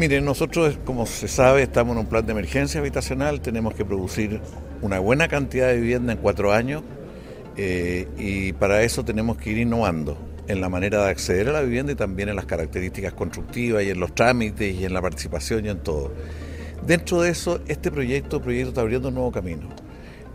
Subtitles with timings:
[0.00, 4.40] Mire, nosotros, como se sabe, estamos en un plan de emergencia habitacional, tenemos que producir
[4.80, 6.82] una buena cantidad de vivienda en cuatro años
[7.58, 10.16] eh, y para eso tenemos que ir innovando
[10.48, 13.90] en la manera de acceder a la vivienda y también en las características constructivas y
[13.90, 16.14] en los trámites y en la participación y en todo.
[16.86, 19.68] Dentro de eso, este proyecto, proyecto está abriendo un nuevo camino.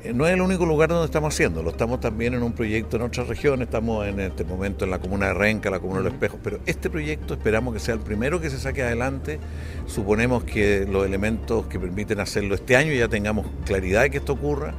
[0.05, 3.03] Eh, no es el único lugar donde estamos haciéndolo, estamos también en un proyecto en
[3.03, 6.13] otras regiones, estamos en este momento en la comuna de Renca, la comuna de Los
[6.13, 9.39] Espejos, pero este proyecto esperamos que sea el primero que se saque adelante,
[9.87, 14.33] suponemos que los elementos que permiten hacerlo este año ya tengamos claridad de que esto
[14.33, 14.75] ocurra,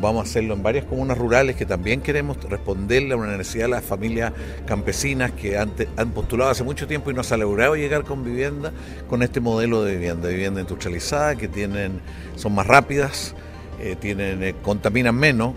[0.00, 3.70] vamos a hacerlo en varias comunas rurales que también queremos responderle a una necesidad de
[3.70, 4.32] las familias
[4.64, 8.72] campesinas que han postulado hace mucho tiempo y no se ha logrado llegar con vivienda,
[9.08, 12.00] con este modelo de vivienda, vivienda industrializada, que tienen,
[12.36, 13.34] son más rápidas,
[13.80, 15.54] eh, tienen, eh, contaminan menos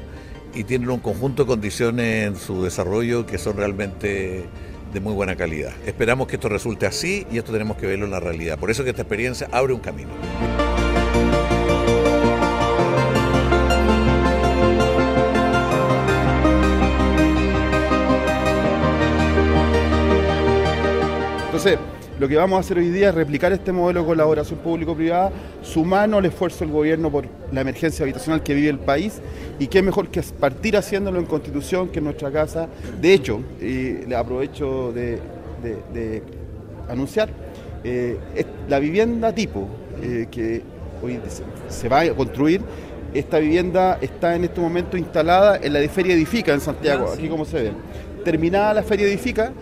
[0.53, 4.45] y tienen un conjunto de condiciones en su desarrollo que son realmente
[4.93, 5.71] de muy buena calidad.
[5.85, 8.59] Esperamos que esto resulte así y esto tenemos que verlo en la realidad.
[8.59, 10.11] Por eso que esta experiencia abre un camino.
[21.45, 21.77] Entonces,
[22.21, 25.31] lo que vamos a hacer hoy día es replicar este modelo de colaboración público-privada,
[25.63, 29.19] sumando el esfuerzo del gobierno por la emergencia habitacional que vive el país
[29.57, 32.67] y qué mejor que partir haciéndolo en Constitución, que en nuestra casa.
[33.01, 35.19] De hecho, y le aprovecho de,
[36.87, 37.29] anunciar,
[37.83, 38.19] eh,
[38.69, 39.67] la vivienda tipo
[40.03, 40.61] eh, que
[41.01, 41.19] hoy
[41.69, 42.61] se va a construir,
[43.15, 47.27] esta vivienda está en este momento instalada en la de Feria Edifica en Santiago, aquí
[47.27, 47.71] como se ve
[48.23, 49.53] terminada la feria edifica,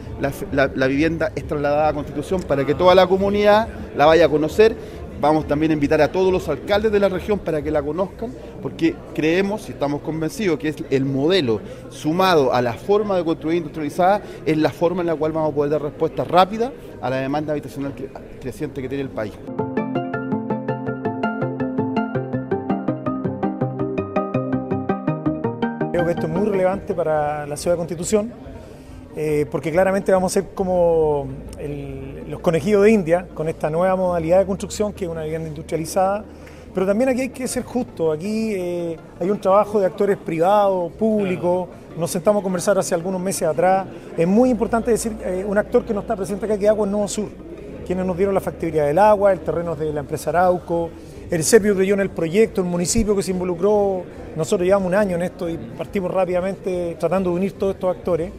[0.52, 4.76] la, vivienda es trasladada a Constitución para que toda la comunidad la vaya a conocer.
[5.22, 8.34] Vamos también a invitar a todos los alcaldes de la región para que la conozcan,
[8.62, 13.58] porque creemos y estamos convencidos que es el modelo sumado a la forma de construir
[13.58, 16.72] industrializada, es la forma en la cual vamos a poder dar respuesta rápida
[17.02, 17.94] a la demanda habitacional
[18.40, 19.34] creciente que tiene el país.
[26.00, 28.32] Creo que esto es muy relevante para la ciudad de Constitución,
[29.18, 31.28] eh, porque claramente vamos a ser como
[32.26, 36.24] los conejillos de India con esta nueva modalidad de construcción que es una vivienda industrializada.
[36.74, 40.90] Pero también aquí hay que ser justo, aquí eh, hay un trabajo de actores privados,
[40.94, 41.68] públicos,
[41.98, 43.86] nos sentamos a conversar hace algunos meses atrás.
[44.18, 47.10] Es muy importante decir, eh, un actor que no está presente acá, que Agua Nuevo
[47.10, 47.28] Sur,
[47.86, 50.92] quienes nos dieron la factibilidad del agua, el terreno de la empresa Arauco,
[51.32, 54.04] el CEPIO creyó en el proyecto, el municipio que se involucró,
[54.36, 58.32] nosotros llevamos un año en esto y partimos rápidamente tratando de unir todos estos actores.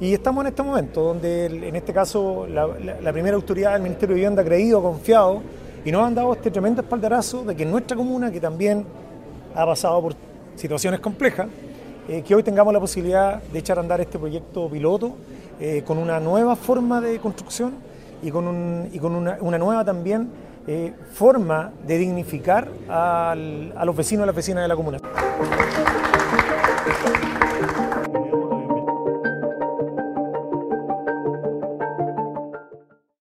[0.00, 4.20] Y estamos en este momento, donde en este caso la, primera autoridad del Ministerio de
[4.20, 5.42] Vivienda ha creído, ha confiado
[5.84, 8.84] y nos han dado este tremendo espaldarazo de que nuestra comuna, que también
[9.54, 10.14] ha pasado por
[10.56, 11.46] situaciones complejas,
[12.08, 15.14] eh, que hoy tengamos la posibilidad de echar a andar este proyecto piloto
[15.60, 17.74] eh, con una nueva forma de construcción
[18.22, 20.28] y con, un, y con una, una nueva también
[20.66, 24.98] eh, forma de dignificar al, a los vecinos y las vecinas de la comuna.